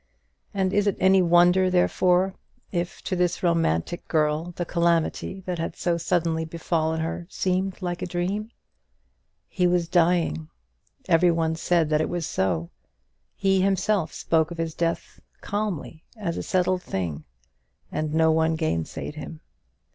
And 0.51 0.73
is 0.73 0.87
it 0.87 0.97
any 0.99 1.21
wonder, 1.21 1.69
therefore, 1.69 2.33
if 2.71 3.03
to 3.03 3.15
this 3.15 3.43
romantic 3.43 4.07
girl 4.07 4.51
the 4.55 4.65
calamity 4.65 5.41
that 5.41 5.59
had 5.59 5.75
so 5.75 5.95
suddenly 5.95 6.43
befallen 6.43 7.01
her 7.01 7.27
seemed 7.29 7.83
like 7.83 8.01
a 8.01 8.07
dream? 8.07 8.49
He 9.47 9.67
was 9.67 9.87
dying! 9.87 10.49
every 11.07 11.29
one 11.29 11.53
said 11.55 11.91
that 11.91 12.01
it 12.01 12.09
was 12.09 12.25
so; 12.25 12.71
he 13.35 13.61
himself 13.61 14.11
spoke 14.11 14.49
of 14.49 14.57
his 14.57 14.73
death 14.73 15.19
calmly 15.39 16.03
as 16.17 16.35
a 16.35 16.41
settled 16.41 16.81
thing; 16.81 17.23
and 17.91 18.11
no 18.11 18.31
one 18.31 18.55
gainsayed 18.55 19.13
him. 19.13 19.41